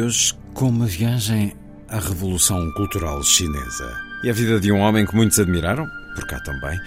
Hoje 0.00 0.34
com 0.54 0.68
uma 0.68 0.86
viagem 0.86 1.52
à 1.88 1.98
Revolução 1.98 2.70
Cultural 2.72 3.22
Chinesa. 3.22 3.94
E 4.22 4.30
a 4.30 4.32
vida 4.32 4.58
de 4.58 4.72
um 4.72 4.78
homem 4.78 5.04
que 5.04 5.14
muitos 5.14 5.38
admiraram, 5.38 5.86
por 6.14 6.26
cá 6.26 6.40
também, 6.40 6.78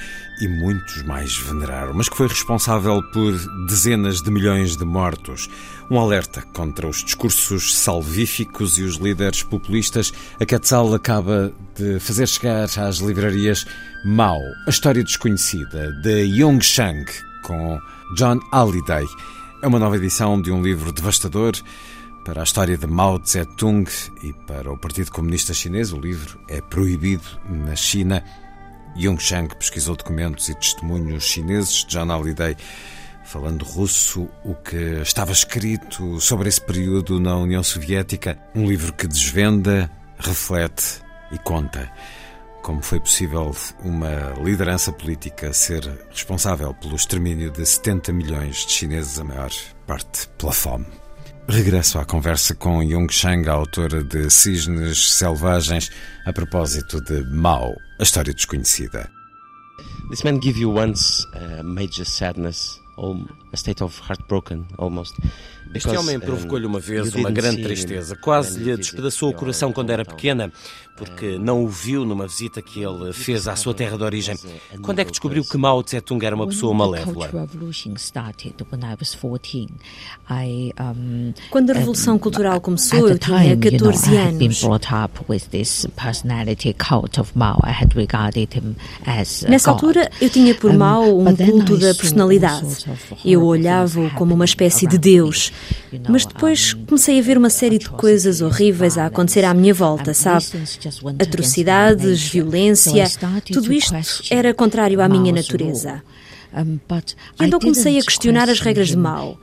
e 0.41 0.48
muitos 0.48 1.03
mais 1.03 1.36
veneraram, 1.38 1.94
mas 1.94 2.09
que 2.09 2.17
foi 2.17 2.27
responsável 2.27 3.02
por 3.12 3.34
dezenas 3.67 4.22
de 4.22 4.31
milhões 4.31 4.76
de 4.76 4.86
mortos. 4.86 5.50
Um 5.91 6.00
alerta 6.00 6.41
contra 6.53 6.88
os 6.88 7.03
discursos 7.03 7.75
salvíficos 7.75 8.78
e 8.78 8.84
os 8.84 8.95
líderes 8.95 9.44
populistas. 9.44 10.11
A 10.39 10.45
Quetzal 10.45 10.94
acaba 10.94 11.53
de 11.75 12.00
fazer 12.00 12.28
chegar 12.28 12.64
às 12.64 12.97
livrarias 12.97 13.66
Mao, 14.06 14.41
a 14.66 14.69
história 14.69 15.03
desconhecida 15.03 15.91
de 16.02 16.23
Yong 16.23 16.64
Shang, 16.64 17.06
com 17.44 17.80
John 18.16 18.39
Halliday. 18.52 19.06
É 19.61 19.67
uma 19.67 19.80
nova 19.80 19.97
edição 19.97 20.41
de 20.41 20.52
um 20.52 20.61
livro 20.61 20.91
devastador 20.91 21.53
para 22.23 22.41
a 22.41 22.43
história 22.43 22.77
de 22.77 22.88
Mao 22.88 23.19
Tse-tung 23.19 23.89
e 24.21 24.33
para 24.47 24.71
o 24.71 24.77
Partido 24.77 25.11
Comunista 25.11 25.53
Chinês, 25.53 25.91
o 25.91 25.99
livro 25.99 26.39
é 26.47 26.61
proibido 26.61 27.23
na 27.49 27.75
China. 27.75 28.23
Yung 28.97 29.19
Shang 29.19 29.53
pesquisou 29.55 29.95
documentos 29.95 30.47
e 30.49 30.55
testemunhos 30.55 31.23
chineses. 31.23 31.85
John 31.85 32.07
Halliday, 32.07 32.55
falando 33.25 33.66
russo, 33.66 34.29
o 34.44 34.55
que 34.55 35.01
estava 35.01 35.31
escrito 35.31 36.19
sobre 36.21 36.47
esse 36.47 36.61
período 36.61 37.19
na 37.19 37.35
União 37.38 37.63
Soviética. 37.63 38.39
Um 38.55 38.67
livro 38.67 38.94
que 38.94 39.07
desvenda, 39.07 39.91
reflete 40.17 41.01
e 41.31 41.38
conta 41.39 41.91
como 42.61 42.81
foi 42.81 42.99
possível 43.01 43.53
uma 43.83 44.33
liderança 44.41 44.94
política 44.94 45.51
ser 45.51 45.83
responsável 46.09 46.73
pelo 46.73 46.95
extermínio 46.95 47.51
de 47.51 47.66
70 47.66 48.13
milhões 48.13 48.66
de 48.66 48.71
chineses, 48.71 49.19
a 49.19 49.23
maior 49.25 49.51
parte 49.85 50.29
pela 50.38 50.53
fome. 50.53 51.03
Regresso 51.47 51.99
à 51.99 52.05
conversa 52.05 52.55
com 52.55 52.81
Yung 52.81 53.11
Shang, 53.11 53.47
a 53.49 53.53
autora 53.53 54.03
de 54.03 54.30
Cisnes 54.30 55.11
Selvagens, 55.11 55.91
a 56.25 56.31
propósito 56.31 57.02
de 57.02 57.22
Mao, 57.25 57.75
a 58.00 58.03
história 58.03 58.33
desconhecida. 58.33 59.09
This 60.09 60.23
man 60.23 60.39
give 60.39 60.58
you 60.58 60.72
once 60.72 61.25
a 61.33 61.61
major 61.61 62.05
sadness, 62.05 62.80
a 63.52 63.58
state 63.58 63.83
of 63.83 64.00
heartbroken 64.00 64.66
almost. 64.77 65.13
Este 65.73 65.95
homem 65.97 66.19
provocou-lhe 66.19 66.66
uma 66.66 66.79
vez 66.79 67.13
uma 67.16 67.31
grande 67.31 67.63
tristeza, 67.63 68.16
quase 68.16 68.59
lhe 68.59 68.75
despedaçou 68.77 69.29
o 69.29 69.34
coração 69.34 69.72
quando 69.72 69.89
era 69.89 70.06
pequena, 70.06 70.51
porque 70.95 71.38
não 71.39 71.63
o 71.63 71.67
viu 71.67 72.06
numa 72.06 72.28
visita 72.28 72.61
que 72.61 72.81
ele 72.84 73.11
fez 73.13 73.47
à 73.47 73.56
sua 73.56 73.73
terra 73.73 73.97
de 73.97 74.03
origem. 74.03 74.35
Quando 74.81 75.00
é 75.00 75.06
que 75.06 75.12
descobriu 75.12 75.44
que 75.44 75.57
Mao 75.57 75.81
Tse-tung 75.83 76.23
era 76.25 76.35
uma 76.35 76.47
pessoa 76.47 76.73
malévola? 76.73 77.29
Quando 81.50 81.69
a 81.72 81.73
Revolução 81.73 82.19
Cultural 82.19 82.62
começou, 82.62 83.09
eu 83.09 83.17
tinha 83.17 83.57
14 83.57 84.16
anos. 84.17 84.63
Nessa 89.50 89.72
altura, 89.72 90.12
eu 90.22 90.29
tinha 90.29 90.53
por 90.56 90.72
Mao 90.73 91.19
um 91.19 91.35
culto 91.35 91.78
da 91.78 91.94
personalidade. 91.95 92.85
Eu 93.25 93.44
olhava-o 93.44 94.09
como 94.12 94.33
uma 94.35 94.45
espécie 94.45 94.85
de 94.88 94.97
Deus. 94.97 95.51
Mas 96.09 96.25
depois 96.25 96.74
comecei 96.74 97.19
a 97.19 97.22
ver 97.22 97.38
uma 97.38 97.50
série 97.50 97.78
de 97.78 97.90
coisas 97.90 98.41
horríveis 98.41 98.97
a 98.97 99.06
acontecer 99.06 99.46
à 99.46 99.53
minha 99.53 99.74
volta, 99.74 100.13
sabe? 100.13 100.46
Atrocidades, 101.19 102.24
violência, 102.29 103.06
tudo 103.51 103.72
isto 103.74 103.94
era 104.31 104.53
contrário 104.53 105.01
à 105.01 105.07
minha 105.07 105.31
natureza. 105.34 106.01
E 107.40 107.46
então 107.46 107.59
comecei 107.59 107.97
a 107.97 108.03
questionar 108.03 108.47
as 108.47 108.59
regras 108.59 108.90
de 108.90 108.96
Mao. 108.97 109.40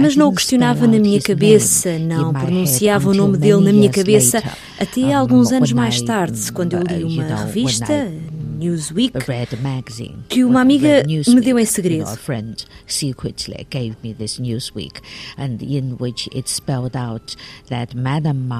Mas 0.00 0.14
não 0.14 0.28
o 0.28 0.32
questionava 0.32 0.86
na 0.86 0.98
minha 0.98 1.20
cabeça, 1.20 1.98
não 1.98 2.32
pronunciava 2.32 3.10
o 3.10 3.14
nome 3.14 3.36
dele 3.36 3.60
na 3.64 3.72
minha 3.72 3.90
cabeça, 3.90 4.40
até 4.78 5.12
alguns 5.12 5.50
anos 5.50 5.72
mais 5.72 6.00
tarde, 6.00 6.52
quando 6.52 6.74
eu 6.74 6.82
li 6.82 7.02
uma 7.04 7.24
revista, 7.44 8.12
Newsweek, 8.62 9.12
que 10.28 10.44
uma 10.44 10.60
amiga 10.60 11.02
me 11.34 11.40
deu 11.40 11.58
em 11.58 11.64
segredo. 11.64 12.04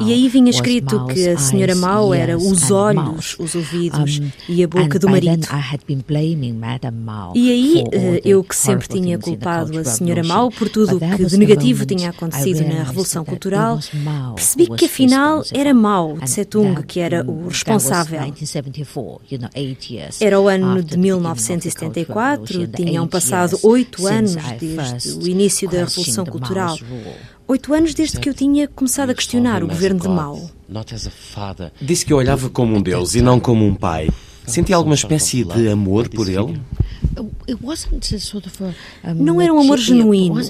E 0.03 0.13
aí 0.13 0.29
vinha 0.29 0.51
escrito 0.51 1.07
que 1.07 1.29
a 1.29 1.39
senhora 1.39 1.75
Mao 1.75 2.13
era 2.15 2.37
os 2.37 2.71
olhos, 2.71 3.37
os 3.39 3.55
ouvidos 3.55 4.21
e 4.49 4.63
a 4.63 4.69
boca 4.69 4.99
do 4.99 5.07
marido. 5.09 5.47
E 7.34 7.51
aí 7.51 7.84
eh, 7.93 8.21
eu 8.25 8.43
que 8.45 8.55
sempre 8.57 8.89
tinha 8.89 9.19
culpado 9.19 9.79
a 9.79 9.84
senhora 9.84 10.23
Mao 10.25 10.51
por 10.51 10.69
tudo 10.69 10.99
que 11.17 11.25
de 11.27 11.37
negativo 11.39 11.84
tinha 11.87 12.11
acontecido 12.11 12.59
na 12.65 12.83
Revolução 12.84 13.25
Cultural, 13.25 13.79
percebi 14.34 14.67
que 14.77 14.84
afinal 14.87 15.43
era 15.53 15.73
Mao 15.75 16.17
Tse-tung 16.25 16.83
que 16.87 17.01
era 17.01 17.25
o 17.29 17.49
responsável. 17.49 18.21
Era 20.20 20.41
o 20.41 20.48
ano 20.48 20.82
de 20.82 20.97
1974, 20.97 22.66
tinham 22.69 23.06
passado 23.08 23.58
oito 23.62 24.06
anos 24.06 24.36
desde 24.58 25.19
o 25.19 25.26
início 25.28 25.69
da 25.69 25.78
Revolução 25.84 26.25
Cultural. 26.26 26.78
Oito 27.48 27.75
anos 27.75 27.92
desde 27.94 28.19
que 28.19 28.28
eu 28.28 28.34
tinha 28.34 28.69
começado 28.69 29.10
a 29.10 29.14
questionar 29.14 29.62
o 29.62 29.66
governo 29.69 30.00
de 30.00 30.08
Mao. 30.08 30.50
Disse 31.80 32.06
que 32.06 32.12
eu 32.12 32.16
olhava 32.16 32.48
como 32.48 32.76
um 32.76 32.80
Deus 32.82 33.14
e 33.14 33.20
não 33.20 33.38
como 33.41 33.66
um 33.66 33.75
pai. 33.75 34.08
Sentia 34.47 34.75
alguma 34.76 34.94
espécie 34.94 35.44
de 35.44 35.69
amor 35.69 36.09
por 36.09 36.28
ele? 36.28 36.60
Não 39.14 39.41
era 39.41 39.53
um 39.53 39.60
amor 39.60 39.78
genuíno. 39.78 40.41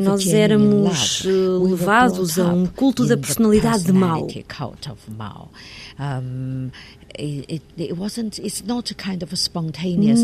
Nós 0.00 0.26
éramos 0.26 1.22
levados 1.62 2.38
a 2.38 2.46
um 2.52 2.66
culto 2.66 3.06
da 3.06 3.16
personalidade 3.16 3.84
de 3.84 3.92
Mao. 3.92 4.26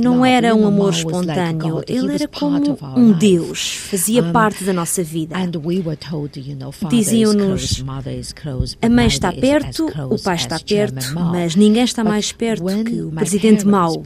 Não 0.03 0.25
era 0.25 0.55
um 0.55 0.67
amor 0.67 0.93
espontâneo, 0.93 1.83
ele 1.89 2.15
era 2.15 2.29
como 2.29 2.79
um 2.97 3.13
Deus, 3.13 3.75
fazia 3.91 4.23
parte 4.33 4.65
da 4.65 4.73
nossa 4.73 5.03
vida. 5.03 5.37
Diziam-nos: 6.91 7.83
a 8.83 8.89
mãe 8.89 9.07
está 9.07 9.33
perto, 9.33 9.87
o 10.11 10.23
pai 10.23 10.37
está 10.37 10.59
perto, 10.59 11.15
mas 11.33 11.57
ninguém 11.57 11.85
está 11.85 12.05
mais 12.05 12.33
perto 12.33 12.63
que 12.85 13.01
o 13.01 13.11
presidente 13.13 13.67
Mao. 13.67 14.03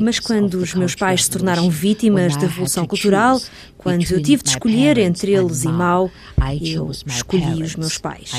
Mas 0.00 0.18
quando 0.18 0.54
os 0.54 0.74
meus 0.74 0.94
pais 0.94 1.24
se 1.24 1.30
tornaram 1.30 1.68
vítimas 1.70 2.34
da 2.36 2.46
Revolução 2.46 2.86
Cultural, 2.86 3.40
quando 3.76 4.02
eu 4.12 4.22
tive 4.22 4.42
de 4.42 4.50
escolher 4.50 4.98
entre 4.98 5.32
eles 5.32 5.64
e 5.64 5.68
Mao, 5.68 6.10
eu 6.60 6.90
escolhi 7.06 7.62
os 7.62 7.76
meus 7.76 7.98
pais. 7.98 8.30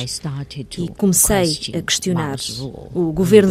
E 0.84 0.88
comecei 0.98 1.58
a 1.76 1.82
questionar 1.82 2.38
o 2.94 3.12
governo 3.12 3.43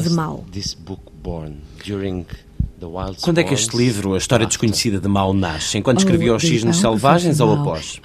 Quando 3.22 3.38
é 3.38 3.44
que 3.44 3.54
este 3.54 3.76
livro, 3.76 4.14
A 4.14 4.18
História 4.18 4.44
Desconhecida 4.46 4.98
de 4.98 5.06
Mao, 5.06 5.32
nasce? 5.32 5.78
Enquanto 5.78 5.98
escrevia 5.98 6.34
Os 6.34 6.42
Cisnes 6.42 6.76
Selvagens 6.76 7.38
ou 7.40 7.54
após? 7.60 8.00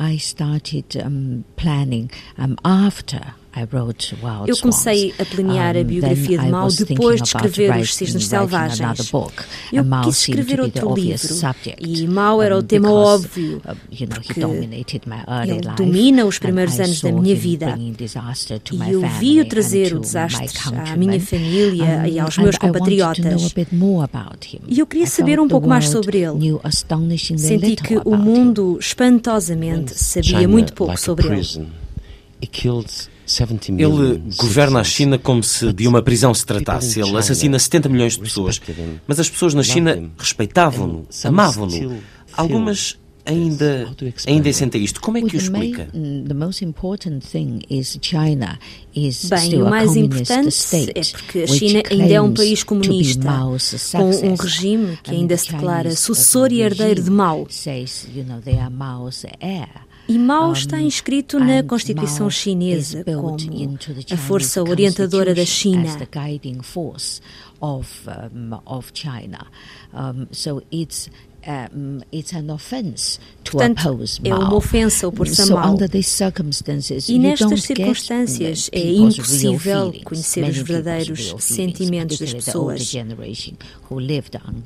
Eu 4.47 4.57
comecei 4.57 5.13
a 5.17 5.25
planear 5.25 5.75
a 5.75 5.83
biografia 5.83 6.37
de 6.37 6.47
Mao 6.47 6.67
depois 6.71 7.21
de 7.21 7.27
escrever 7.27 7.75
Os 7.81 7.95
Cisnes 7.95 8.27
Selvagens. 8.27 9.11
Eu 9.73 9.83
quis 10.03 10.17
escrever 10.19 10.61
outro 10.61 10.93
livro 10.93 11.35
e 11.79 12.07
Mao 12.07 12.41
era 12.41 12.55
o 12.57 12.61
tema 12.61 12.91
óbvio, 12.91 13.61
porque 14.13 14.39
ele 14.39 15.61
domina 15.75 16.25
os 16.25 16.37
primeiros 16.37 16.79
anos 16.79 17.01
da 17.01 17.11
minha 17.11 17.35
vida. 17.35 17.75
E 17.79 18.91
eu 18.91 19.01
vi-o 19.19 19.45
trazer 19.47 19.95
o 19.95 19.99
desastre 19.99 20.47
à 20.91 20.95
minha 20.95 21.19
família 21.19 22.07
e 22.07 22.19
aos 22.19 22.37
meus 22.37 22.57
compatriotas. 22.57 23.53
E 24.67 24.79
eu 24.79 24.85
queria 24.85 25.07
saber 25.07 25.39
um 25.39 25.47
pouco 25.47 25.67
mais 25.67 25.89
sobre 25.89 26.19
ele. 26.19 26.61
Senti 27.37 27.75
que 27.77 27.97
o 28.05 28.15
mundo, 28.15 28.77
espantosamente, 28.79 29.93
sabia 29.95 30.47
muito 30.47 30.73
pouco 30.73 30.95
sobre 30.99 31.27
ele. 31.27 31.67
Ele 33.83 34.23
governa 34.37 34.79
a 34.79 34.83
China 34.83 35.17
como 35.17 35.43
se 35.43 35.71
de 35.73 35.87
uma 35.87 36.01
prisão 36.01 36.33
se 36.33 36.45
tratasse. 36.45 36.99
Ele 36.99 37.09
assassina 37.19 37.59
70 37.59 37.89
milhões 37.89 38.13
de 38.13 38.19
pessoas. 38.21 38.61
Mas 39.05 39.19
as 39.19 39.29
pessoas 39.29 39.53
na 39.53 39.61
China 39.63 40.09
respeitavam-no, 40.17 41.05
amavam-no. 41.25 41.97
Algumas 42.33 42.97
ainda, 43.25 43.93
ainda 44.25 44.53
sentem 44.53 44.81
isto. 44.83 45.01
Como 45.01 45.17
é 45.17 45.21
que 45.21 45.35
o 45.35 45.37
explica? 45.37 45.89
Bem, 49.29 49.61
o 49.61 49.69
mais 49.69 49.89
importante 49.97 50.47
é 50.95 51.01
porque 51.11 51.39
a 51.39 51.47
China 51.47 51.83
ainda 51.91 52.13
é 52.13 52.21
um 52.21 52.33
país 52.33 52.63
comunista, 52.63 53.27
com 53.91 54.09
um 54.27 54.35
regime 54.35 54.97
que 55.03 55.11
ainda 55.11 55.35
se 55.37 55.51
declara 55.51 55.89
sucessor 55.95 56.51
e 56.53 56.61
herdeiro 56.61 57.03
de 57.03 57.11
Mao. 57.11 57.45
E 60.07 60.17
Mao 60.17 60.53
está 60.53 60.79
inscrito 60.79 61.39
na 61.39 61.61
Constituição 61.63 62.29
chinesa 62.29 63.03
como 63.03 63.35
a 64.11 64.17
força 64.17 64.63
orientadora 64.63 65.35
da 65.35 65.45
China. 65.45 65.85
Portanto, 73.49 73.77
é 74.23 74.33
uma 74.33 74.55
ofensa 74.55 75.07
opor-se 75.07 75.41
a 75.41 75.45
Mao. 75.55 75.77
E 77.07 77.19
nestas 77.19 77.63
circunstâncias 77.63 78.69
é 78.73 78.79
impossível 78.91 79.93
conhecer 80.03 80.43
os 80.43 80.57
verdadeiros 80.57 81.35
sentimentos 81.39 82.19
das 82.19 82.33
pessoas. 82.33 82.93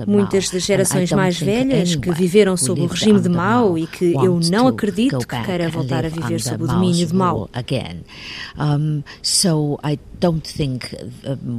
Muitas 0.08 0.50
das 0.50 0.64
gerações 0.64 1.12
mais 1.12 1.38
velhas 1.40 1.96
que 1.96 2.12
viveram 2.12 2.58
sob 2.58 2.82
o 2.82 2.88
regime 2.88 3.20
de 3.20 3.30
Mao 3.30 3.78
e 3.78 3.86
que 3.86 4.14
eu 4.14 4.40
não 4.50 4.68
acredito 4.68 5.20
que 5.20 5.44
queira 5.44 5.70
voltar 5.70 6.04
a 6.06 6.10
viver 6.10 6.42
sob 6.42 6.64
o 6.64 6.68
domínio 6.68 7.06
de 7.06 7.14
Mao. 7.14 7.50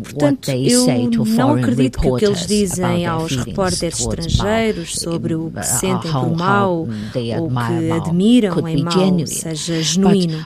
Portanto, 0.05 0.51
eu 0.51 0.87
não 1.27 1.55
acredito 1.55 2.01
que 2.01 2.07
o 2.09 2.17
que 2.17 2.25
eles 2.25 2.47
dizem 2.47 3.07
aos 3.07 3.37
repórteres 3.37 4.01
estrangeiros 4.01 4.95
sobre 5.13 5.35
o 5.35 5.51
que 5.51 5.67
sentem 5.67 6.11
por 6.13 6.37
Mao 6.37 6.89
ou 7.41 7.49
que 7.49 7.91
admiram 7.93 8.55
em 8.69 8.83
Mao 8.83 8.93
seja 9.27 9.83
genuíno. 9.83 10.45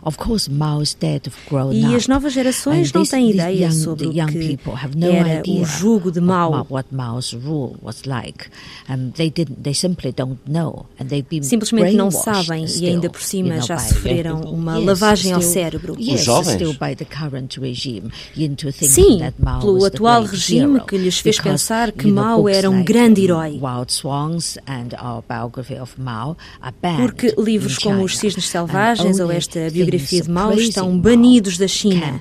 E 1.75 1.95
as 1.95 2.07
novas 2.09 2.33
gerações 2.33 2.93
não 2.93 3.03
têm 3.11 3.31
ideia 3.31 3.69
sobre 3.73 4.07
o 4.09 4.13
que 4.27 4.41
era 5.05 5.43
o 5.63 5.65
jugo 5.65 6.11
de 6.13 6.21
Mao. 6.21 6.67
Simplesmente 11.43 11.83
não 11.97 12.11
sabem 12.11 12.65
e 12.65 12.87
ainda 12.89 13.09
por 13.11 13.21
cima 13.23 13.61
já 13.61 13.77
sofreram 13.95 14.41
uma 14.41 14.79
lavagem 14.87 15.33
ao 15.33 15.41
cérebro. 15.43 15.95
Os 16.15 16.21
jovens? 16.25 16.47
Sim, 18.95 19.19
pelo 19.61 19.85
atual 19.85 20.23
regime 20.25 20.81
que 20.87 20.97
lhes 20.99 21.19
fez 21.19 21.37
pensar 21.53 21.93
que 21.93 22.07
Mao 22.11 22.49
era 22.49 22.69
um 22.71 22.83
grande 22.85 23.23
herói. 23.25 23.59
Porque 26.99 27.35
livros 27.39 27.79
como 27.79 28.03
Os 28.05 28.17
Cisnes 28.19 28.49
Selvagens 28.49 29.19
ou 29.21 29.31
esta 29.31 29.71
biografia 29.71 30.23
de 30.23 30.31
Mao 30.31 30.53
estão 30.53 30.99
banidos 30.99 31.59
da 31.59 31.69
China. 31.69 32.21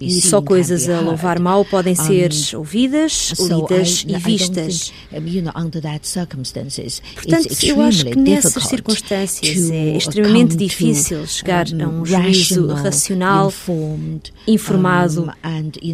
E 0.00 0.20
só 0.20 0.40
coisas 0.42 0.88
a 0.88 1.00
louvar 1.00 1.38
Mao 1.38 1.64
podem 1.64 1.94
ser 1.94 2.30
ouvidas, 2.54 3.32
lidas 3.38 4.04
e 4.06 4.16
vistas. 4.18 4.92
Portanto, 7.14 7.64
eu 7.64 7.80
acho 7.82 8.04
que 8.04 8.16
nessas 8.18 8.64
circunstâncias 8.64 9.70
é 9.70 9.96
extremamente 9.96 10.56
difícil 10.56 11.26
chegar 11.26 11.66
a 11.66 11.88
um 11.88 12.04
juízo 12.04 12.66
racional, 12.72 13.52
informado 14.46 15.32
e 15.80 15.90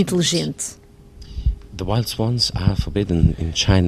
inteligente. 0.00 0.81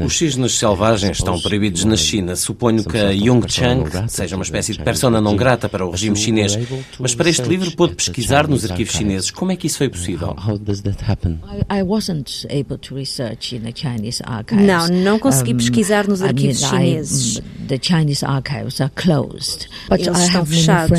Os 0.06 0.16
cisnes 0.18 0.58
selvagens 0.58 1.18
estão 1.18 1.38
proibidos 1.40 1.84
na 1.84 1.96
China. 1.96 2.34
Suponho 2.34 2.82
que 2.84 2.96
a 2.96 3.10
Yung 3.10 3.46
Chang 3.48 3.90
seja 4.08 4.36
uma 4.36 4.42
espécie 4.42 4.72
de 4.72 4.82
persona 4.82 5.20
não 5.20 5.36
grata 5.36 5.68
para 5.68 5.84
o 5.86 5.90
regime 5.90 6.16
chinês. 6.16 6.56
Mas 6.98 7.14
para 7.14 7.28
este 7.28 7.42
livro 7.42 7.70
pôde 7.76 7.94
pesquisar 7.94 8.48
nos 8.48 8.64
arquivos 8.70 8.94
chineses. 8.94 9.30
Como 9.30 9.52
é 9.52 9.56
que 9.56 9.66
isso 9.66 9.78
foi 9.78 9.88
possível? 9.88 10.34
Não, 14.56 14.88
não 14.88 15.18
consegui 15.18 15.54
pesquisar 15.54 16.08
nos 16.08 16.22
arquivos 16.22 16.60
chineses. 16.70 17.40
Eles 19.90 20.18
estão 20.26 20.44
fechados. 20.46 20.90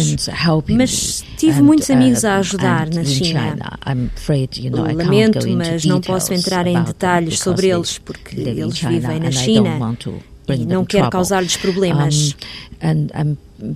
Mas 0.78 1.24
tive 1.38 1.62
muitos 1.62 1.90
amigos 1.90 2.24
a 2.26 2.38
ajudar 2.38 2.90
na 2.90 3.04
China. 3.04 3.56
Lamento, 5.06 5.40
mas 5.58 5.84
não 5.86 6.00
posso 6.02 6.34
entrar 6.34 6.68
em 6.68 6.75
detalhes 6.83 7.39
sobre 7.39 7.68
eles 7.68 7.98
porque 7.98 8.39
eles 8.39 8.80
vivem 8.80 9.19
na 9.19 9.31
China 9.31 9.98
e 10.48 10.66
não 10.66 10.86
quero 10.86 11.10
causar-lhes 11.10 11.57
problemas. 11.57 12.36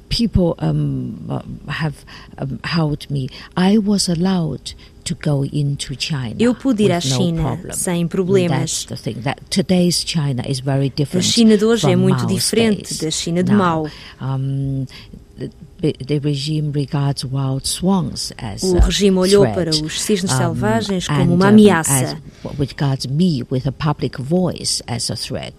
people 0.09 0.55
um, 0.59 1.41
have 1.67 2.05
um, 2.37 2.59
helped 2.63 3.09
me. 3.09 3.29
I 3.55 3.77
was 3.77 4.09
allowed 4.09 4.73
to 5.05 5.15
go 5.15 5.43
into 5.43 5.95
China. 5.95 6.35
Eu 6.37 6.53
pude 6.53 6.83
ir 6.83 6.91
à 6.91 7.01
China 7.01 7.55
no 7.55 7.73
sem 7.73 8.07
problemas. 8.07 8.85
That's 8.85 8.85
the 8.85 8.95
thing. 8.97 9.21
That 9.21 9.41
today's 9.49 10.03
China 10.05 10.43
is 10.47 10.59
very 10.59 10.89
different. 10.89 11.25
A 11.25 11.29
China 11.29 11.57
de 11.57 11.65
hoje 11.65 11.89
é 11.89 11.95
muito 11.95 12.25
diferente 12.27 12.93
da 13.03 13.09
China 13.09 13.41
de 13.41 13.51
Mao. 13.51 13.87
Um, 14.21 14.85
The 15.81 16.19
regime 16.21 16.71
regards 16.73 17.23
wild 17.23 17.65
swans 17.65 18.33
as 18.37 18.63
o 18.63 18.79
regime 18.79 19.17
olhou 19.17 19.45
para 19.53 19.69
os 19.69 20.01
cisnes 20.01 20.31
selvagens 20.31 21.07
como 21.07 21.33
uma 21.35 21.47
ameaça. 21.47 22.17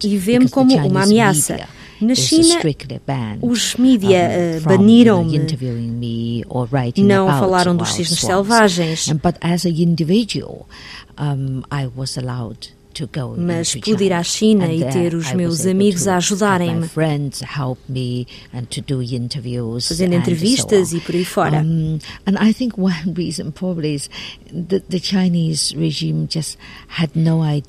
E 0.03 0.17
vê-me 0.17 0.47
como 0.47 0.75
uma 0.75 1.03
ameaça. 1.03 1.67
Na 1.99 2.15
China, 2.15 2.59
os 3.41 3.75
mídia 3.75 4.29
uh, 4.57 4.61
baniram-me, 4.61 5.39
não 6.97 7.27
falaram 7.27 7.75
dos 7.75 7.93
cisnes 7.93 8.19
selvagens. 8.19 9.07
But 9.09 9.35
as 9.41 9.65
an 9.65 9.69
individual, 9.69 10.67
um, 11.19 11.61
I 11.71 11.87
was 11.95 12.17
allowed 12.17 12.69
mas 13.37 13.75
pude 13.75 14.03
ir 14.03 14.13
à 14.13 14.23
China 14.23 14.71
e 14.71 14.83
ter 14.85 15.13
os 15.13 15.31
meus 15.33 15.65
amigos 15.65 16.07
a 16.07 16.17
ajudarem-me, 16.17 16.89
fazendo 19.87 20.13
entrevistas 20.13 20.93
e 20.93 20.99
por 20.99 21.15
aí 21.15 21.25
fora. 21.25 21.65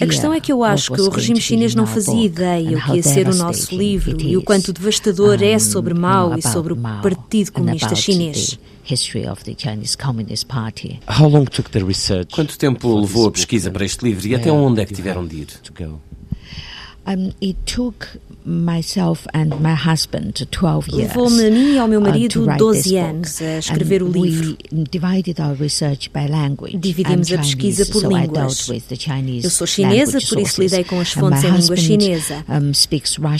A 0.00 0.06
questão 0.06 0.32
é 0.32 0.40
que 0.40 0.52
eu 0.52 0.64
acho 0.64 0.92
que 0.92 1.00
o 1.00 1.10
regime 1.10 1.40
chinês 1.40 1.74
não 1.74 1.86
fazia 1.86 2.24
ideia 2.24 2.78
o 2.78 2.82
que 2.82 2.96
ia 2.96 3.02
ser 3.02 3.28
o 3.28 3.34
nosso 3.34 3.74
livro 3.74 4.20
e 4.20 4.36
o 4.36 4.42
quanto 4.42 4.72
devastador 4.72 5.42
é 5.42 5.58
sobre 5.58 5.94
Mao 5.94 6.36
e 6.36 6.42
sobre 6.42 6.72
o 6.72 6.76
Partido 6.76 7.52
Comunista 7.52 7.94
Chinês 7.94 8.58
history 8.84 9.26
of 9.26 9.44
the 9.44 9.54
Chinese 9.54 9.96
Communist 9.96 10.48
Party. 10.48 11.00
How 11.06 11.28
long 11.28 11.44
took 11.46 11.70
the 11.70 11.84
research? 11.84 12.34
Quanto 12.34 12.58
tempo 12.58 13.00
levou 13.00 13.28
a 13.28 13.30
pesquisa 13.30 13.70
para 13.70 13.84
este 13.84 14.04
livro 14.04 14.26
e 14.26 14.34
até 14.34 14.50
onde 14.50 14.80
é 14.80 14.86
que 14.86 14.92
tiveram 14.92 15.11
de 15.28 15.36
ir? 15.36 15.46
Um, 17.04 17.32
it 17.40 17.56
took 17.66 18.16
myself 18.44 19.26
and 19.34 19.60
my 19.60 19.74
husband 19.74 20.46
12 20.50 20.88
years. 20.88 21.08
Levou-me 21.08 21.46
a 21.46 21.50
mim 21.50 21.74
e 21.74 21.78
ao 21.78 21.88
meu 21.88 21.98
uh, 21.98 22.02
marido 22.02 22.46
12 22.56 22.96
anos 22.96 23.42
a 23.42 23.58
escrever 23.58 24.02
o 24.02 24.08
livro. 24.08 24.56
divided 24.70 25.40
our 25.40 25.54
research 25.54 26.10
by 26.10 26.28
language. 26.28 26.76
Dividimos 26.78 27.32
a 27.32 27.38
pesquisa 27.38 27.86
por 27.86 28.04
línguas. 28.04 28.68
Eu 29.42 29.50
sou 29.50 29.66
chinesa, 29.66 30.18
por 30.28 30.38
isso 30.38 30.62
lidei 30.62 30.84
com 30.84 31.00
as 31.00 31.12
fontes 31.12 31.42
em 31.42 31.50
língua 31.50 31.76
chinesa. 31.76 32.44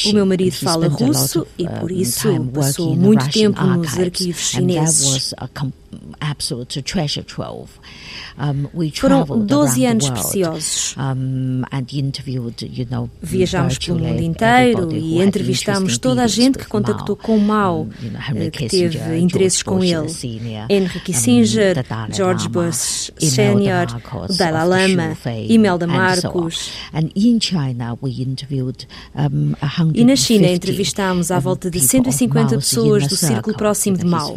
O 0.06 0.12
meu 0.12 0.26
marido 0.26 0.54
fala 0.56 0.88
russo 0.88 1.46
e 1.56 1.68
por 1.68 1.90
isso 1.90 2.28
passou 2.52 2.96
muito 2.96 3.28
tempo 3.30 3.62
nos 3.64 3.98
arquivos 3.98 4.42
chineses. 4.42 5.34
Absolute 6.20 6.82
treasure 6.82 7.24
trove. 7.24 7.70
Foram 8.94 9.24
12 9.46 9.86
anos 9.86 10.10
preciosos. 10.10 10.94
Viajámos 13.22 13.78
pelo 13.78 13.98
mundo 13.98 14.22
inteiro 14.22 14.92
e 14.92 15.22
entrevistámos 15.22 15.98
toda 15.98 16.22
a 16.24 16.26
gente 16.26 16.58
que 16.58 16.66
contactou 16.66 17.16
com 17.16 17.38
Mao, 17.38 17.88
eh, 18.34 18.50
que 18.50 18.66
teve 18.68 19.18
interesses 19.18 19.62
com 19.62 19.82
ele. 19.82 20.08
Henry 20.68 21.00
Kissinger, 21.00 21.84
George 22.12 22.48
Bush 22.48 23.10
Sr., 23.18 24.36
Dalai 24.36 24.88
Lama, 24.88 25.16
Imelda 25.48 25.86
Marcos. 25.86 26.70
E 29.94 30.04
na 30.04 30.16
China 30.16 30.46
entrevistámos 30.48 31.30
à 31.30 31.38
volta 31.38 31.70
de 31.70 31.80
150 31.80 32.56
pessoas 32.56 33.06
do 33.06 33.16
círculo 33.16 33.56
próximo 33.56 33.96
de 33.96 34.04
Mao. 34.06 34.34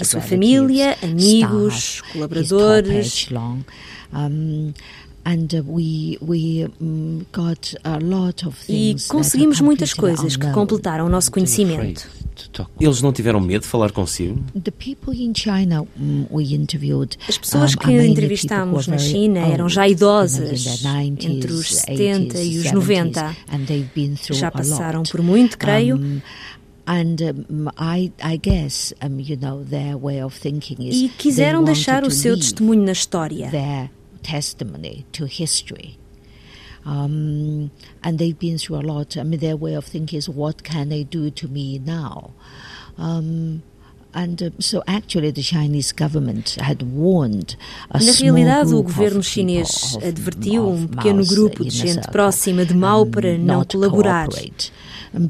A 0.00 0.04
sua 0.04 0.20
família, 0.20 0.55
amigos, 1.02 2.02
colaboradores, 2.12 3.28
E 8.68 8.96
conseguimos 9.08 9.60
muitas 9.60 9.92
coisas 9.92 10.36
que 10.36 10.50
completaram 10.52 11.06
o 11.06 11.08
nosso 11.08 11.30
conhecimento. 11.32 12.08
Eles 12.78 13.02
não 13.02 13.12
tiveram 13.12 13.40
medo 13.40 13.62
de 13.62 13.66
falar 13.68 13.90
consigo? 13.92 14.38
As 17.28 17.38
pessoas 17.38 17.74
que 17.74 17.90
entrevistámos 17.90 18.86
na 18.86 18.98
China 18.98 19.40
eram 19.40 19.68
já 19.68 19.88
idosas, 19.88 20.84
entre 21.20 21.52
os 21.52 21.74
70 21.74 22.38
e 22.42 22.58
os 22.58 22.70
90. 22.70 23.36
Já 24.34 24.50
passaram 24.50 25.02
por 25.02 25.22
muito, 25.22 25.58
creio. 25.58 26.22
E 30.94 31.08
quiseram 31.08 31.64
deixar 31.64 32.04
o 32.04 32.10
seu 32.10 32.36
testemunho 32.36 32.84
na 32.84 32.92
história. 32.92 33.50
Their 33.50 33.90
testimony 34.22 35.04
to 35.12 35.24
history. 35.26 35.98
Um, 36.84 37.70
and 38.02 38.16
they've 38.16 38.38
been 38.38 38.58
through 38.58 38.76
a 38.76 38.82
lot. 38.82 39.16
I 39.16 39.24
mean, 39.24 39.40
their 39.40 39.56
way 39.56 39.74
of 39.74 39.84
thinking 39.84 40.18
is, 40.18 40.28
what 40.28 40.62
can 40.62 40.88
they 40.88 41.02
do 41.02 41.30
to 41.30 41.48
me 41.48 41.80
now? 41.80 42.30
Um, 42.96 43.62
and 44.16 44.42
uh, 44.42 44.50
so 44.58 44.82
actually 44.86 45.30
the 45.30 45.42
Chinese 45.42 45.92
government 45.92 46.56
had 46.60 46.82
warned 46.82 47.56
a 47.90 47.98
Na 47.98 48.12
realidade, 48.12 48.74
o 48.74 48.82
governo 48.82 49.22
chinês 49.22 49.96
advertiu 50.02 50.68
um 50.68 50.86
pequeno 50.86 51.24
grupo 51.26 51.62
de 51.62 51.70
gente 51.70 52.08
próxima 52.10 52.64
de 52.64 52.74
Mao 52.74 53.06
para 53.06 53.36
não 53.36 53.64
colaborar. 53.64 54.26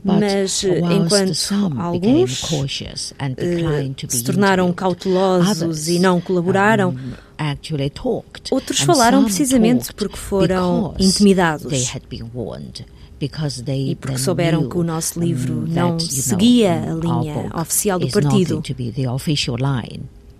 Mas 0.05 0.65
enquanto 0.65 1.33
alguns 1.79 2.43
uh, 2.43 2.67
se 4.09 4.25
tornaram 4.25 4.73
cautelosos 4.73 5.89
e 5.89 5.99
não 5.99 6.21
colaboraram, 6.21 6.97
outros 8.51 8.81
falaram 8.81 9.25
precisamente 9.25 9.93
porque 9.93 10.17
foram 10.17 10.95
intimidados. 10.99 11.73
E 13.19 13.95
porque 13.97 14.19
souberam 14.19 14.69
que 14.69 14.77
o 14.77 14.83
nosso 14.83 15.19
livro 15.19 15.67
não 15.67 15.99
seguia 15.99 16.93
a 16.93 16.95
linha 16.95 17.51
oficial 17.55 17.99
do 17.99 18.09
partido 18.09 18.63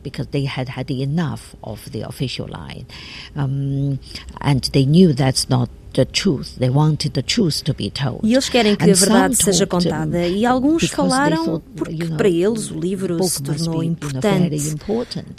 because 0.07 0.29
they 0.31 0.45
had 0.47 0.69
had 0.69 0.89
enough 0.89 1.57
of 1.63 1.91
the 1.91 2.07
official 2.07 2.47
line, 2.47 2.87
um, 3.35 3.99
and 4.41 4.61
they 4.71 4.87
knew 4.87 5.13
that's 5.13 5.49
not 5.49 5.69
the 5.97 6.05
truth. 6.05 6.59
They 6.59 6.71
wanted 6.71 7.13
the 7.15 7.23
truth 7.23 7.63
to 7.65 7.75
be 7.75 7.91
told. 7.91 8.21
E 8.23 8.35
eles 8.35 8.49
querem 8.49 8.77
que 8.77 8.91
a 8.91 8.95
verdade 8.95 9.37
seja 9.37 9.67
contada. 9.67 10.29
E 10.29 10.45
alguns 10.45 10.89
falaram 10.89 11.63
porque 11.75 12.05
para 12.17 12.29
eles 12.29 12.71
o 12.71 12.79
livro 12.79 13.23
se 13.25 13.43
tornou 13.43 13.83
importante 13.83 14.75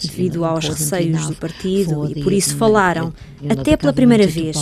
devido 0.00 0.44
aos 0.44 0.68
receios 0.68 1.26
do 1.28 1.34
partido 1.36 2.10
e 2.10 2.22
por 2.22 2.32
isso 2.32 2.56
falaram 2.56 3.12
até 3.48 3.76
pela 3.76 3.92
primeira 3.92 4.26
vez. 4.26 4.56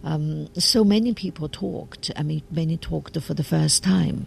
Um, 0.00 0.46
so 0.56 0.84
many 0.84 1.12
people 1.12 1.48
talked. 1.48 2.12
I 2.16 2.22
mean, 2.22 2.42
many 2.52 2.76
talked 2.76 3.20
for 3.20 3.34
the 3.34 3.42
first 3.42 3.82
time. 3.82 4.26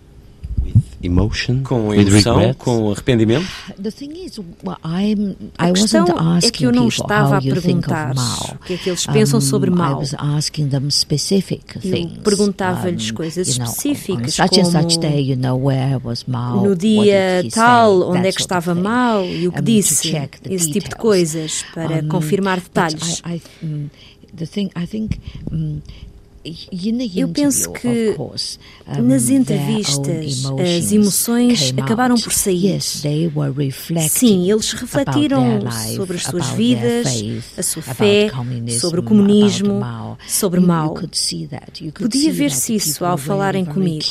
Emotion, 1.04 1.64
com 1.64 1.92
emoção, 1.94 2.54
com 2.58 2.92
arrependimento? 2.92 3.48
a 5.58 5.72
questão 5.72 6.06
é 6.44 6.52
que 6.52 6.64
eu 6.66 6.72
não 6.72 6.88
estava 6.88 7.38
a 7.38 7.42
perguntar 7.42 8.14
o 8.56 8.66
que 8.66 8.74
é 8.74 8.78
que 8.78 8.90
eles 8.90 9.06
pensam 9.08 9.42
sobre 9.42 9.70
Mao. 9.72 10.02
Eu 11.84 12.22
perguntava-lhes 12.24 13.10
coisas 13.12 13.48
específicas, 13.48 14.38
como 14.48 14.62
no 16.64 16.76
dia 16.76 17.42
tal, 17.52 18.12
onde 18.12 18.28
é 18.28 18.32
que 18.32 18.42
estava 18.42 18.76
Mao 18.76 19.26
e 19.26 19.48
o 19.48 19.52
que 19.52 19.62
disse, 19.62 20.10
esse 20.50 20.72
tipo 20.72 20.90
de 20.90 20.96
coisas, 20.96 21.66
para 21.74 22.04
confirmar 22.04 22.60
detalhes. 22.60 23.22
Eu 27.16 27.28
penso 27.30 27.72
que 27.72 28.16
nas 29.02 29.30
entrevistas 29.30 30.44
as 30.60 30.92
emoções 30.92 31.74
acabaram 31.78 32.16
por 32.16 32.34
sair. 32.34 32.82
Sim, 34.10 34.50
eles 34.52 34.72
refletiram 34.74 35.60
sobre 35.96 36.18
as 36.18 36.24
suas 36.24 36.50
vidas, 36.50 37.08
a 37.58 37.64
sua 37.64 37.82
fé, 37.84 38.32
sobre 38.80 39.00
o 39.00 39.04
comunismo, 39.04 39.80
sobre 40.28 40.60
Mao. 40.60 40.94
Podia 41.94 42.32
ver-se 42.34 42.76
isso 42.76 43.06
ao 43.06 43.18
falarem 43.18 43.64
comigo 43.66 44.06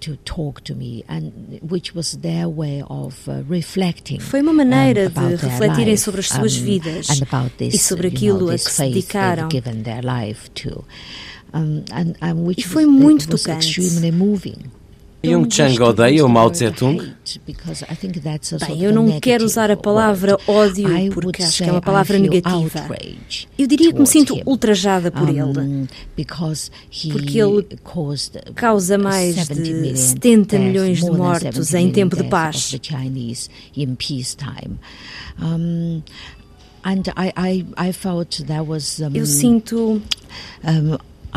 to 0.00 0.16
talk 0.24 0.60
to 0.62 0.74
me 0.74 1.04
and 1.08 1.32
which 1.68 1.94
was 1.94 2.16
their 2.18 2.48
way 2.48 2.82
of 2.88 3.28
uh, 3.28 3.42
reflecting 3.48 4.20
foi 4.20 4.40
uma 4.40 4.52
maneira 4.52 5.08
de 5.08 5.36
refletirem 5.36 5.96
sobre 5.96 6.20
as 6.20 6.28
suas 6.28 6.54
vidas 6.56 7.08
e 7.60 7.78
sobre 7.78 8.08
aquilo 8.08 8.50
a 8.50 8.52
que 8.54 8.58
se 8.70 8.82
dedicaram 8.82 9.48
e 12.56 12.62
foi 12.62 12.86
muito 12.86 13.28
tocante 13.28 13.80
Yung 15.24 15.50
Chang 15.50 15.76
odeia 15.82 16.24
o 16.24 16.28
Mao 16.28 16.48
Tse-tung? 16.48 17.02
Bem, 18.66 18.82
eu 18.84 18.92
não 18.92 19.18
quero 19.18 19.44
usar 19.44 19.68
a 19.70 19.76
palavra 19.76 20.38
ódio 20.46 20.88
porque 21.12 21.42
acho 21.42 21.64
que 21.64 21.68
é 21.68 21.72
uma 21.72 21.80
palavra 21.80 22.18
negativa. 22.18 22.88
Eu 23.58 23.66
diria 23.66 23.92
que 23.92 23.98
me 23.98 24.06
sinto 24.06 24.40
ultrajada 24.46 25.10
por 25.10 25.28
ele. 25.28 25.88
Porque 27.12 27.38
ele 27.42 27.66
causa 28.54 28.96
mais 28.96 29.48
de 29.48 29.96
70 29.96 30.58
milhões 30.58 30.98
de 30.98 31.10
mortos 31.10 31.74
em 31.74 31.90
tempo 31.90 32.16
de 32.16 32.24
paz. 32.24 32.76
Eu 39.14 39.26
sinto 39.26 40.00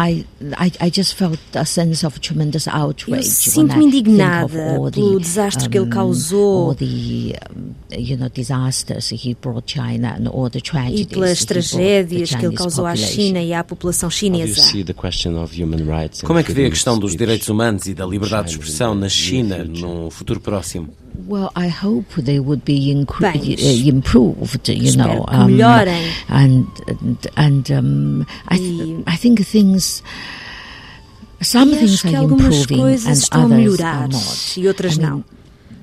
I, 0.02 0.26
I, 0.58 0.72
I 0.88 0.90
just 0.90 1.16
felt 1.16 1.40
a 1.54 1.66
sense 1.66 2.06
of 2.06 2.20
tremendous 2.20 2.68
outrage 2.68 3.12
Eu 3.12 3.24
sinto-me 3.24 3.86
indignada 3.86 4.80
pelo 4.92 5.20
desastre 5.20 5.70
que 5.70 5.78
ele 5.78 5.90
causou 5.90 6.74
the, 6.76 6.86
you 7.92 8.18
know, 8.18 8.30
disasters 8.30 9.12
he 9.12 9.36
brought 9.40 9.72
China 9.72 10.18
and 10.20 10.28
all 10.28 10.50
the 10.50 10.62
tragedies 10.62 11.02
e 11.02 11.06
pelas 11.06 11.46
tragédias 11.46 12.34
que 12.34 12.46
ele 12.46 12.56
causou 12.56 12.86
à 12.86 12.96
China 12.96 13.42
e 13.42 13.54
à 13.54 13.64
população 13.64 14.10
chinesa. 14.10 14.62
Como 16.26 16.40
é 16.40 16.44
que 16.44 16.52
vê 16.52 16.66
a 16.66 16.70
questão 16.70 16.98
dos 16.98 17.16
direitos 17.16 17.48
humanos 17.50 17.86
e 17.86 17.94
da 17.94 18.06
liberdade 18.06 18.50
de 18.50 18.54
expressão 18.54 18.96
na 18.96 19.10
China 19.10 19.64
num 19.64 20.10
futuro 20.10 20.40
próximo? 20.40 20.90
Well, 21.32 21.50
I 21.56 21.70
hope 21.70 22.08
they 22.18 22.42
would 22.42 22.66
be 22.66 22.92
uh, 22.92 23.88
improved, 23.88 24.68
you 24.68 24.98
know, 24.98 25.24
um, 25.30 25.62
and 26.28 26.68
and 27.38 27.72
um, 27.72 28.26
I 28.50 28.58
th 28.58 29.04
I 29.08 29.16
think 29.16 29.40
things. 29.48 30.04
Some 31.42 31.72
things 31.72 32.04
are 32.04 32.24
improving 32.24 32.82
and 32.82 33.22
others 33.32 33.80
are 33.80 34.10
not. 34.10 34.58
E 34.58 34.68
outras 34.68 34.98
I 34.98 35.02
mean, 35.02 35.10
não. 35.10 35.24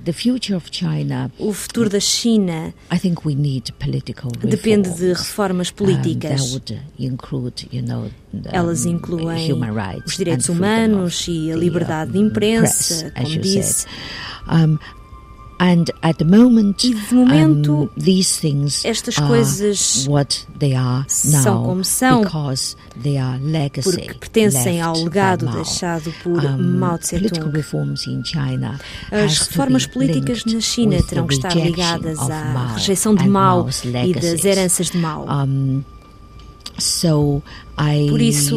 The 0.05 0.13
future 0.13 0.55
of 0.55 0.71
China, 0.71 1.31
o 1.39 1.53
futuro 1.55 1.89
da 1.89 2.01
China 2.01 2.75
I 2.91 2.99
think 2.99 3.27
we 3.27 3.35
need 3.35 3.73
political 3.79 4.31
depende 4.31 4.91
de 4.91 5.15
reformas 5.15 5.71
políticas. 5.71 6.43
Um, 6.43 6.53
would 6.53 6.81
include, 6.99 7.69
you 7.73 7.83
know, 7.83 8.11
the, 8.35 8.55
Elas 8.55 8.85
incluem 8.85 9.51
os 10.05 10.15
direitos 10.15 10.51
humanos 10.51 11.27
e 11.27 11.51
a 11.51 11.57
liberdade 11.57 12.13
de 12.13 12.19
imprensa, 12.19 13.11
press, 13.11 13.13
como 13.15 13.41
disse. 13.41 13.87
Um, 14.51 14.79
And 15.61 15.87
at 16.03 16.19
the 16.19 16.25
moment, 16.25 16.85
e 16.85 16.95
de 16.95 17.15
momento, 17.15 17.73
um, 17.73 17.89
these 18.01 18.41
things 18.41 18.85
estas 18.85 19.17
coisas 19.17 20.07
what 20.07 20.47
they 20.57 20.75
are 20.75 21.05
now 21.25 21.43
são 21.43 21.63
como 21.65 21.85
são 21.85 22.23
because 22.23 22.77
they 23.03 23.19
are 23.19 23.41
legacy 23.43 23.91
porque 23.91 24.15
pertencem 24.15 24.81
ao 24.81 24.97
legado 24.97 25.49
deixado 25.49 26.15
por 26.23 26.45
um, 26.45 26.79
Mao 26.79 26.97
Tse-tung. 26.97 27.51
As 29.11 29.39
reformas 29.39 29.87
políticas 29.87 30.45
na 30.45 30.61
China 30.61 31.03
terão 31.03 31.27
que 31.27 31.35
estar 31.35 31.55
ligadas 31.55 32.19
à 32.19 32.75
rejeição 32.75 33.15
de 33.15 33.29
Mao 33.29 33.69
e 34.05 34.15
das 34.15 34.45
heranças 34.45 34.91
de 34.91 34.99
Mao. 34.99 35.27
Um, 35.29 35.83
So 36.79 37.43
I, 37.77 38.07
Por 38.09 38.21
isso, 38.21 38.57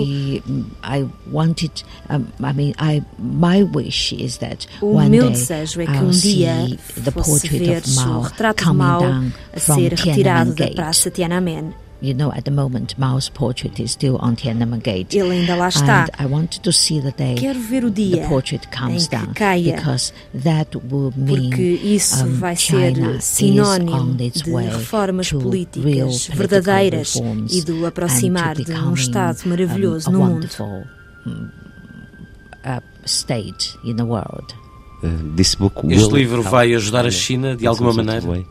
I 0.84 1.08
wanted, 1.32 1.84
um, 2.10 2.28
I 2.44 2.54
mean, 2.54 2.74
I, 2.80 3.04
my 3.20 3.64
wish 3.64 4.14
is 4.14 4.38
that 4.38 4.68
o 4.82 4.96
one 4.96 5.10
meu 5.10 5.30
desejo 5.30 5.82
é 5.82 5.86
que 5.86 6.04
um 6.04 6.10
dia 6.10 6.78
fosse 7.24 7.48
ver 7.48 7.84
o 8.08 8.22
retrato 8.22 8.64
de 8.66 8.74
Mao 8.74 9.04
a 9.54 9.60
ser 9.60 9.94
retirado 9.94 10.56
da 10.56 10.68
Praça 10.70 11.12
Tiananmen 11.12 11.74
You 12.02 12.16
know, 12.16 12.32
at 12.34 12.46
the 12.46 12.52
moment, 12.52 12.98
Mao's 12.98 13.30
portrait 13.30 13.80
is 13.80 13.92
still 13.92 14.18
on 14.18 14.36
Tiananmen 14.36 14.82
Gate. 14.82 15.16
Lá 15.56 15.68
está. 15.68 16.06
And 16.06 16.10
I 16.18 16.26
wanted 16.26 16.64
to 16.64 16.72
see 16.72 17.00
the 17.00 17.12
day 17.12 17.36
Quero 17.36 17.60
ver 17.60 17.86
o 17.86 17.92
dia 17.92 18.24
the 18.24 18.28
portrait 18.28 18.72
comes 18.72 19.08
down, 19.08 19.34
caia, 19.36 19.76
because 19.76 20.12
that 20.34 20.76
will 20.90 21.14
mean 21.16 21.52
isso 21.54 22.26
um, 22.26 22.34
vai 22.40 22.56
ser 22.56 23.22
sinónimo 23.22 24.16
de 24.16 24.52
reformas 24.52 25.32
políticas 25.32 26.28
verdadeiras 26.28 27.16
e 27.50 27.62
do 27.62 27.86
aproximar 27.86 28.56
de 28.56 28.72
um 28.72 28.94
Estado 28.94 29.38
maravilhoso 29.46 30.10
um, 30.10 30.14
no 30.14 30.26
mundo. 30.26 30.48
Uh, 32.64 32.80
state 33.06 33.78
in 33.84 33.96
the 33.96 34.06
world. 34.06 34.54
This 35.36 35.56
book 35.56 35.84
will 35.84 35.98
este 35.98 36.14
livro 36.14 36.42
vai 36.44 36.74
ajudar 36.74 37.06
a 37.06 37.12
China 37.12 37.56
de 37.56 37.68
alguma 37.68 37.94
maneira? 37.94 38.44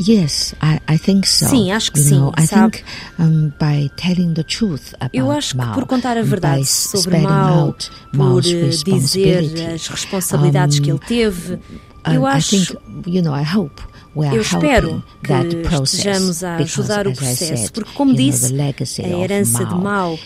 Yes, 0.00 0.54
I, 0.60 0.80
I 0.94 0.98
think 0.98 1.26
so. 1.28 1.48
Sim, 1.48 1.70
acho 1.70 1.92
que 1.92 2.00
you 2.00 2.08
sim. 2.08 2.16
Know, 2.16 2.32
I 2.36 2.46
sabe? 2.46 2.78
think 2.78 2.84
um, 3.20 3.52
by 3.60 3.88
telling 3.96 4.34
the 4.34 4.42
truth 4.42 4.94
about 4.94 5.14
Eu 5.16 5.30
acho 5.30 5.52
que 5.52 5.58
Mao, 5.58 5.74
por 5.74 5.86
contar 5.86 6.18
a 6.18 6.22
verdade 6.22 6.62
by 6.62 6.66
sobre 6.66 7.18
Mao, 7.20 7.66
out 7.66 7.90
por 8.12 8.44
eh, 8.44 8.68
dizer 8.68 9.72
as 9.72 9.86
responsabilidades 9.86 10.80
um, 10.80 10.82
que 10.82 10.90
ele 10.90 10.98
teve, 10.98 11.58
eu 12.12 12.26
I 12.26 12.30
acho. 12.32 12.50
think, 12.50 12.76
you 13.06 13.22
know, 13.22 13.32
I 13.32 13.44
hope 13.44 13.80
we 14.16 14.26
are 14.26 14.34
Eu 14.34 14.42
espero 14.42 14.88
helping 14.88 15.04
que 15.22 15.28
that 15.28 15.56
process, 15.68 15.94
estejamos 15.94 16.42
a 16.42 16.56
because, 16.56 16.80
ajudar 16.80 17.06
o 17.06 17.10
as 17.10 17.16
I 17.16 17.20
processo, 17.20 17.56
said, 17.62 17.70
porque, 17.70 17.92
como 17.94 18.12
disse, 18.12 18.48
the 18.48 18.56
legacy 18.56 19.02
a 19.02 19.06
of 19.06 19.22
herança 19.22 19.64
de 19.64 19.74
Mao 19.76 20.18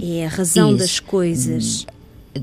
é 0.00 0.24
a 0.24 0.28
razão 0.30 0.72
is, 0.72 0.78
das 0.78 1.00
coisas. 1.00 1.86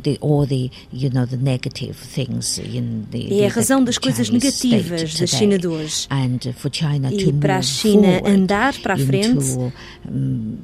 The, 0.01 0.17
all 0.21 0.45
the, 0.47 0.69
you 0.91 1.09
know, 1.11 1.25
the 1.25 1.37
negative 1.37 1.95
things 1.95 2.57
in 2.57 3.05
the, 3.11 3.27
É 3.41 3.45
a 3.47 3.49
the- 3.49 3.55
razão 3.59 3.79
the 3.79 3.85
das 3.85 3.97
coisas 3.97 4.27
Chinese 4.27 4.45
negativas 4.67 5.15
da 5.15 5.27
China 5.27 5.57
de 5.57 5.67
hoje. 5.67 6.07
And 6.09 6.39
for 6.53 6.69
China 6.71 7.11
E 7.13 7.25
to 7.25 7.33
para 7.33 7.57
a 7.57 7.61
China 7.61 8.21
andar 8.25 8.73
para 8.79 8.93
a 8.95 8.97
frente, 8.97 9.45
into, 9.45 9.73
um, 10.09 10.57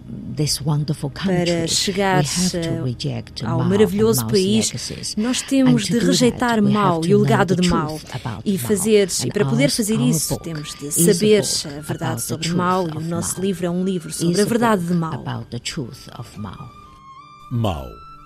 para 1.24 1.68
chegar 1.68 2.24
we 2.24 2.30
have 2.30 2.50
to 2.78 2.84
reject 2.84 3.46
ao 3.46 3.64
maravilhoso 3.64 4.26
país, 4.28 4.68
legacies. 4.68 5.16
nós 5.18 5.42
temos 5.42 5.86
de 5.86 6.00
do 6.00 6.06
rejeitar 6.06 6.62
have 6.62 7.06
e 7.06 7.10
to 7.10 7.16
o 7.16 7.20
know 7.20 7.22
legado 7.24 7.56
the 7.56 7.62
de 7.62 7.68
about 8.14 8.42
e 8.46 8.58
fazer 8.58 9.08
e 9.26 9.32
para 9.32 9.46
poder 9.46 9.70
fazer 9.70 10.00
isso 10.00 10.38
temos 10.40 10.74
de 10.76 10.92
saber 10.92 11.42
book 11.42 11.68
a 11.68 11.82
verdade 11.82 12.04
about 12.04 12.16
the 12.16 12.28
sobre 12.28 12.48
truth 12.48 12.58
Mao 12.58 12.88
e 12.88 12.92
o 12.92 12.98
of 12.98 13.08
nosso 13.08 13.42
livro 13.42 13.66
é 13.66 13.70
um 13.70 13.84
livro 13.84 14.12
sobre 14.12 14.42
a 14.42 14.46
verdade 14.46 14.86
de 14.86 14.94
Mao. 14.94 15.14
About 15.14 15.46
the 15.50 15.60
truth 15.60 16.08
of 16.18 16.40
Mao. 16.40 16.70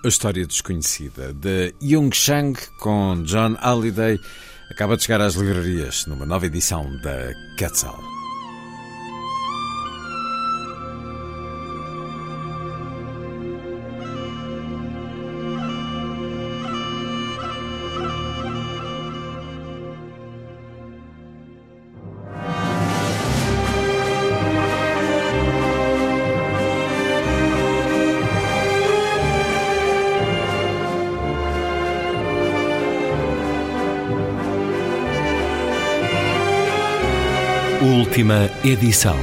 A 0.04 0.08
história 0.08 0.46
desconhecida 0.46 1.32
de 1.32 1.74
Yung 1.80 2.14
Shang 2.14 2.54
com 2.78 3.22
John 3.22 3.56
Halliday 3.58 4.20
acaba 4.70 4.98
de 4.98 5.02
chegar 5.02 5.22
às 5.22 5.34
livrarias 5.34 6.04
numa 6.04 6.26
nova 6.26 6.44
edição 6.44 6.94
da 6.98 7.32
Quetzal. 7.56 8.13
Última 38.14 38.48
edição. 38.62 39.18